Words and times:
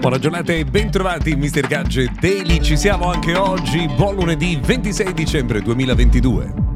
Buona 0.00 0.18
giornata 0.18 0.52
e 0.52 0.64
bentrovati 0.64 1.34
Mr. 1.34 1.66
Gadget 1.66 2.20
Daily, 2.20 2.62
ci 2.62 2.76
siamo 2.76 3.10
anche 3.10 3.36
oggi, 3.36 3.88
buon 3.96 4.14
lunedì 4.14 4.56
26 4.62 5.12
dicembre 5.12 5.60
2022. 5.60 6.67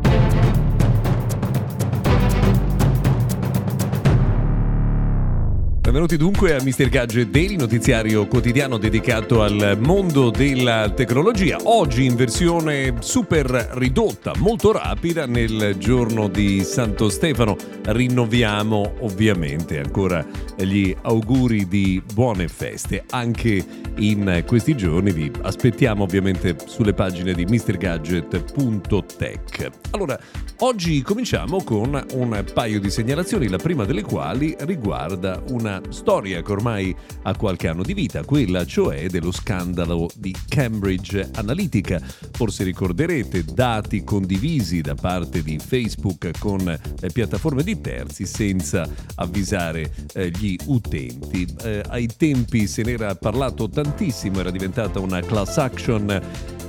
Benvenuti 5.93 6.17
dunque 6.17 6.55
a 6.55 6.63
Mr. 6.63 6.89
Gadget 6.89 7.29
Daily, 7.29 7.57
notiziario 7.57 8.27
quotidiano 8.27 8.79
dedicato 8.79 9.43
al 9.43 9.77
mondo 9.79 10.31
della 10.31 10.89
tecnologia. 10.89 11.59
Oggi 11.65 12.07
in 12.07 12.15
versione 12.15 12.95
super 13.01 13.73
ridotta, 13.75 14.33
molto 14.39 14.73
rapida, 14.73 15.27
nel 15.27 15.77
giorno 15.77 16.29
di 16.29 16.65
Santo 16.65 17.11
Stefano. 17.11 17.59
Rinnoviamo 17.85 18.95
ovviamente 19.01 19.79
ancora 19.79 20.25
gli 20.57 20.97
auguri 21.03 21.69
di 21.69 22.03
buone 22.15 22.49
feste. 22.49 23.05
Anche 23.11 23.63
in 23.97 24.45
questi 24.47 24.75
giorni 24.75 25.13
vi 25.13 25.31
aspettiamo 25.43 26.05
ovviamente 26.05 26.57
sulle 26.65 26.95
pagine 26.95 27.35
di 27.35 27.45
mrgadget.tech. 27.45 29.71
Allora, 29.91 30.19
oggi 30.61 31.03
cominciamo 31.03 31.63
con 31.63 32.03
un 32.15 32.45
paio 32.55 32.81
di 32.81 32.89
segnalazioni, 32.89 33.49
la 33.49 33.59
prima 33.59 33.85
delle 33.85 34.01
quali 34.01 34.57
riguarda 34.61 35.43
una 35.51 35.81
storia 35.89 36.43
che 36.43 36.53
ormai 36.53 36.95
ha 37.23 37.37
qualche 37.37 37.69
anno 37.69 37.83
di 37.83 37.95
vita, 37.95 38.25
quella 38.25 38.65
cioè 38.65 39.09
dello 39.09 39.33
scandalo 39.33 40.09
di 40.15 40.35
Cambridge 40.49 41.31
Analytica. 41.35 42.01
Forse 42.33 42.65
ricorderete 42.65 43.45
dati 43.45 44.05
condivisi 44.05 44.81
da 44.81 44.95
parte 44.95 45.43
di 45.43 45.59
Facebook 45.59 46.31
con 46.39 46.69
eh, 46.69 47.11
piattaforme 47.11 47.63
di 47.63 47.81
terzi 47.81 48.27
senza 48.27 48.89
avvisare 49.17 49.93
eh, 50.15 50.31
gli 50.31 50.57
utenti. 50.67 51.47
Eh, 51.63 51.83
ai 51.89 52.09
tempi 52.17 52.67
se 52.67 52.83
n'era 52.83 53.15
parlato 53.15 53.69
tantissimo, 53.69 54.41
era 54.41 54.51
diventata 54.51 55.01
una 55.01 55.21
class 55.21 55.59
action 55.59 56.21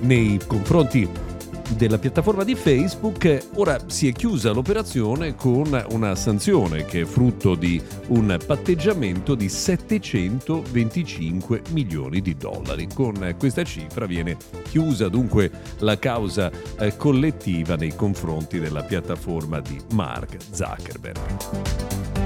nei 0.01 0.39
confronti 0.45 1.31
della 1.75 1.97
piattaforma 1.97 2.43
di 2.43 2.53
Facebook, 2.55 3.47
ora 3.55 3.79
si 3.87 4.07
è 4.07 4.11
chiusa 4.11 4.51
l'operazione 4.51 5.33
con 5.35 5.85
una 5.91 6.13
sanzione 6.15 6.85
che 6.85 7.01
è 7.01 7.05
frutto 7.05 7.55
di 7.55 7.81
un 8.07 8.37
patteggiamento 8.45 9.33
di 9.35 9.47
725 9.49 11.61
milioni 11.69 12.21
di 12.21 12.35
dollari. 12.35 12.87
Con 12.93 13.35
questa 13.37 13.63
cifra 13.63 14.05
viene 14.05 14.35
chiusa 14.69 15.07
dunque 15.09 15.51
la 15.79 15.97
causa 15.99 16.51
eh, 16.79 16.95
collettiva 16.97 17.75
nei 17.75 17.95
confronti 17.95 18.59
della 18.59 18.83
piattaforma 18.83 19.59
di 19.59 19.79
Mark 19.91 20.37
Zuckerberg. 20.51 22.22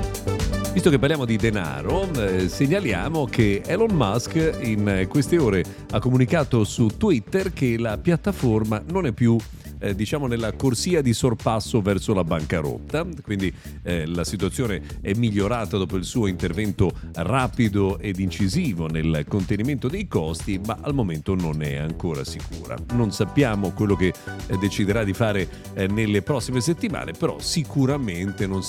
Visto 0.78 0.92
che 0.92 1.00
parliamo 1.00 1.25
di 1.25 1.38
denaro, 1.38 2.08
eh, 2.14 2.47
segnaliamo 2.47 3.25
che 3.25 3.64
Elon 3.66 3.95
Musk 3.95 4.59
in 4.61 5.08
queste 5.09 5.39
ore 5.39 5.66
ha 5.89 5.97
comunicato 5.97 6.64
su 6.64 6.86
Twitter 6.97 7.52
che 7.52 7.80
la 7.80 7.97
piattaforma 7.97 8.84
non 8.92 9.08
è 9.08 9.11
più 9.11 9.36
eh, 9.79 9.95
diciamo 9.95 10.27
nella 10.27 10.53
corsia 10.53 11.01
di 11.01 11.13
sorpasso 11.13 11.81
verso 11.81 12.13
la 12.13 12.23
bancarotta, 12.23 13.05
quindi 13.21 13.53
eh, 13.83 14.05
la 14.05 14.23
situazione 14.23 14.81
è 15.01 15.13
migliorata 15.13 15.77
dopo 15.77 15.95
il 15.97 16.03
suo 16.03 16.27
intervento 16.27 16.91
rapido 17.13 17.99
ed 17.99 18.19
incisivo 18.19 18.88
nel 18.88 19.25
contenimento 19.27 19.88
dei 19.88 20.07
costi, 20.07 20.59
ma 20.63 20.77
al 20.81 20.93
momento 20.93 21.35
non 21.35 21.61
è 21.61 21.75
ancora 21.75 22.23
sicura. 22.23 22.75
Non 22.93 23.11
sappiamo 23.11 23.71
quello 23.71 23.95
che 23.95 24.13
eh, 24.47 24.57
deciderà 24.57 25.03
di 25.03 25.13
fare 25.13 25.47
eh, 25.73 25.88
nelle 25.88 26.21
prossime 26.21 26.61
settimane, 26.61 27.11
però 27.11 27.39
sicuramente 27.39 28.47
non, 28.47 28.61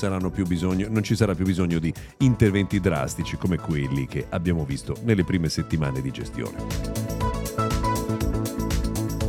bisogno, 0.47 0.89
non 0.91 1.03
ci 1.03 1.17
sarà 1.17 1.35
più 1.35 1.45
bisogno 1.45 1.79
di 1.79 1.93
interventi 2.19 2.81
drastici 2.81 3.37
come 3.37 3.59
quelli 3.59 4.07
che 4.07 4.27
abbiamo 4.31 4.65
visto 4.65 4.97
nelle 5.05 5.25
prime 5.25 5.49
settimane 5.49 6.01
di 6.01 6.11
gestione. 6.11 7.38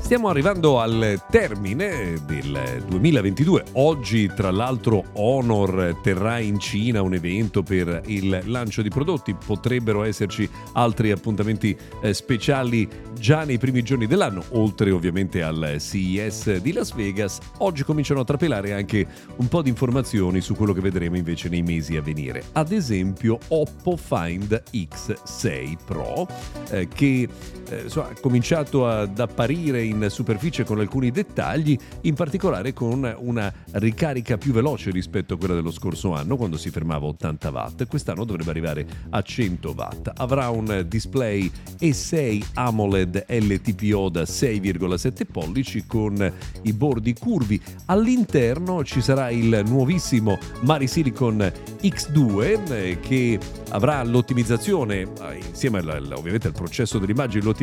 Stiamo 0.09 0.29
arrivando 0.29 0.79
al 0.79 1.23
termine 1.29 2.19
del 2.25 2.83
2022. 2.87 3.65
Oggi, 3.73 4.25
tra 4.33 4.49
l'altro, 4.49 5.03
Honor 5.13 5.99
terrà 6.01 6.39
in 6.39 6.57
Cina 6.57 7.03
un 7.03 7.13
evento 7.13 7.61
per 7.61 8.01
il 8.07 8.41
lancio 8.45 8.81
di 8.81 8.89
prodotti. 8.89 9.35
Potrebbero 9.35 10.01
esserci 10.01 10.49
altri 10.73 11.11
appuntamenti 11.11 11.77
eh, 12.01 12.15
speciali 12.15 12.89
già 13.19 13.43
nei 13.43 13.59
primi 13.59 13.83
giorni 13.83 14.07
dell'anno, 14.07 14.43
oltre 14.53 14.89
ovviamente 14.89 15.43
al 15.43 15.75
CES 15.77 16.57
di 16.57 16.73
Las 16.73 16.95
Vegas. 16.95 17.37
Oggi 17.59 17.83
cominciano 17.83 18.21
a 18.21 18.25
trapelare 18.25 18.73
anche 18.73 19.05
un 19.35 19.47
po' 19.47 19.61
di 19.61 19.69
informazioni 19.69 20.41
su 20.41 20.55
quello 20.55 20.73
che 20.73 20.81
vedremo 20.81 21.17
invece 21.17 21.49
nei 21.49 21.61
mesi 21.61 21.97
a 21.97 22.01
venire. 22.01 22.45
Ad 22.53 22.71
esempio, 22.71 23.37
Oppo 23.49 23.95
Find 23.95 24.59
X6 24.71 25.75
Pro, 25.85 26.27
eh, 26.71 26.87
che 26.87 27.29
eh, 27.69 27.89
so, 27.89 28.03
ha 28.03 28.13
cominciato 28.19 28.87
ad 28.87 29.19
apparire 29.19 29.83
in 29.83 30.07
superficie 30.09 30.63
con 30.63 30.79
alcuni 30.79 31.11
dettagli, 31.11 31.77
in 32.01 32.15
particolare 32.15 32.73
con 32.73 33.15
una 33.19 33.51
ricarica 33.73 34.37
più 34.37 34.51
veloce 34.51 34.91
rispetto 34.91 35.35
a 35.35 35.37
quella 35.37 35.53
dello 35.53 35.71
scorso 35.71 36.13
anno 36.13 36.37
quando 36.37 36.57
si 36.57 36.69
fermava 36.69 37.05
a 37.05 37.09
80 37.09 37.49
watt. 37.49 37.87
Quest'anno 37.87 38.25
dovrebbe 38.25 38.49
arrivare 38.49 38.85
a 39.09 39.21
100 39.21 39.73
watt. 39.75 40.11
Avrà 40.17 40.49
un 40.49 40.85
display 40.87 41.49
E6 41.79 42.43
AMOLED 42.53 43.25
LTPO 43.27 44.09
da 44.09 44.23
6,7 44.23 45.25
pollici 45.31 45.85
con 45.85 46.33
i 46.63 46.73
bordi 46.73 47.13
curvi. 47.13 47.61
All'interno 47.85 48.83
ci 48.83 49.01
sarà 49.01 49.29
il 49.29 49.63
nuovissimo 49.65 50.37
Mari 50.61 50.87
Silicon 50.87 51.51
X2 51.81 52.71
eh, 52.71 52.99
che 52.99 53.39
avrà 53.69 54.03
l'ottimizzazione 54.03 55.01
eh, 55.01 55.39
insieme 55.47 55.79
al, 55.79 56.11
ovviamente 56.15 56.47
al 56.47 56.53
processo 56.53 56.99
dell'immagine, 56.99 57.43
l'ottimizzazione 57.43 57.58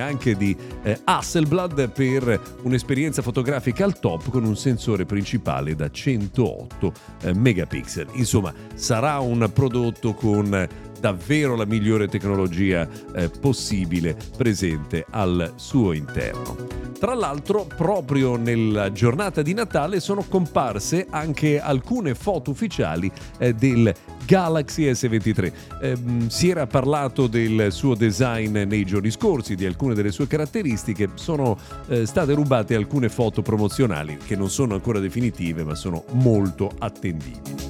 anche 0.00 0.36
di 0.36 0.56
eh, 0.82 1.00
Hasselblad 1.04 1.90
per 1.90 2.58
un'esperienza 2.62 3.22
fotografica 3.22 3.84
al 3.84 3.98
top 3.98 4.30
con 4.30 4.44
un 4.44 4.56
sensore 4.56 5.04
principale 5.04 5.74
da 5.74 5.90
108 5.90 6.92
eh, 7.22 7.34
megapixel. 7.34 8.08
Insomma, 8.14 8.52
sarà 8.74 9.18
un 9.18 9.50
prodotto 9.52 10.14
con 10.14 10.68
davvero 11.00 11.54
la 11.56 11.64
migliore 11.64 12.08
tecnologia 12.08 12.88
eh, 13.14 13.28
possibile 13.28 14.16
presente 14.36 15.04
al 15.10 15.52
suo 15.56 15.92
interno. 15.92 16.77
Tra 16.98 17.14
l'altro, 17.14 17.64
proprio 17.64 18.34
nella 18.34 18.90
giornata 18.90 19.40
di 19.40 19.54
Natale 19.54 20.00
sono 20.00 20.24
comparse 20.28 21.06
anche 21.08 21.60
alcune 21.60 22.16
foto 22.16 22.50
ufficiali 22.50 23.10
eh, 23.38 23.54
del 23.54 23.94
Galaxy 24.26 24.90
S23. 24.90 25.52
Eh, 25.80 25.96
si 26.26 26.50
era 26.50 26.66
parlato 26.66 27.28
del 27.28 27.70
suo 27.70 27.94
design 27.94 28.58
nei 28.58 28.84
giorni 28.84 29.12
scorsi, 29.12 29.54
di 29.54 29.64
alcune 29.64 29.94
delle 29.94 30.10
sue 30.10 30.26
caratteristiche, 30.26 31.10
sono 31.14 31.56
eh, 31.86 32.04
state 32.04 32.32
rubate 32.34 32.74
alcune 32.74 33.08
foto 33.08 33.42
promozionali 33.42 34.16
che 34.16 34.34
non 34.34 34.50
sono 34.50 34.74
ancora 34.74 34.98
definitive 34.98 35.62
ma 35.62 35.76
sono 35.76 36.02
molto 36.14 36.68
attendibili. 36.78 37.67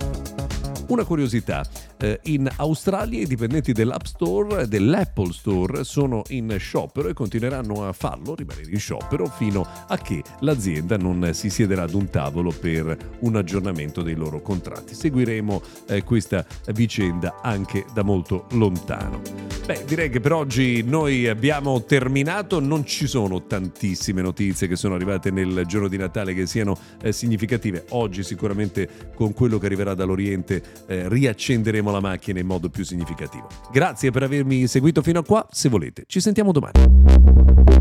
Una 0.88 1.04
curiosità, 1.04 1.66
eh, 1.98 2.18
in 2.24 2.48
Australia 2.56 3.20
i 3.20 3.26
dipendenti 3.26 3.72
dell'App 3.72 4.04
Store 4.04 4.62
e 4.62 4.68
dell'Apple 4.68 5.32
Store 5.32 5.84
sono 5.84 6.22
in 6.28 6.56
sciopero 6.58 7.08
e 7.08 7.12
continueranno 7.12 7.86
a 7.86 7.92
farlo, 7.92 8.34
rimanere 8.34 8.70
in 8.70 8.78
sciopero, 8.78 9.26
fino 9.26 9.66
a 9.86 9.98
che 9.98 10.22
l'azienda 10.40 10.96
non 10.96 11.28
si 11.34 11.50
siederà 11.50 11.82
ad 11.82 11.92
un 11.92 12.08
tavolo 12.08 12.50
per 12.58 12.96
un 13.20 13.36
aggiornamento 13.36 14.00
dei 14.00 14.14
loro 14.14 14.40
contratti. 14.40 14.94
Seguiremo 14.94 15.62
eh, 15.88 16.04
questa 16.04 16.46
vicenda 16.72 17.40
anche 17.42 17.84
da 17.92 18.02
molto 18.02 18.46
lontano. 18.52 19.20
Beh, 19.66 19.84
direi 19.86 20.08
che 20.08 20.20
per 20.20 20.32
oggi 20.32 20.82
noi 20.82 21.28
abbiamo 21.28 21.84
terminato, 21.84 22.58
non 22.58 22.86
ci 22.86 23.06
sono 23.06 23.44
tantissime 23.44 24.22
notizie 24.22 24.66
che 24.66 24.76
sono 24.76 24.94
arrivate 24.94 25.30
nel 25.30 25.64
giorno 25.66 25.88
di 25.88 25.98
Natale 25.98 26.32
che 26.32 26.46
siano 26.46 26.74
eh, 27.02 27.12
significative. 27.12 27.84
Oggi 27.90 28.22
sicuramente 28.22 28.88
con 29.14 29.34
quello 29.34 29.58
che 29.58 29.66
arriverà 29.66 29.92
dall'Oriente 29.92 30.62
eh, 30.86 31.08
riaccenderemo 31.08 31.90
la 31.90 32.00
macchina 32.00 32.40
in 32.40 32.46
modo 32.46 32.68
più 32.68 32.84
significativo. 32.84 33.48
Grazie 33.72 34.10
per 34.10 34.22
avermi 34.22 34.66
seguito 34.66 35.02
fino 35.02 35.20
a 35.20 35.24
qua, 35.24 35.46
se 35.50 35.68
volete 35.68 36.04
ci 36.06 36.20
sentiamo 36.20 36.52
domani. 36.52 37.77